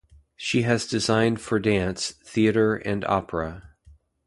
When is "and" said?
2.75-3.05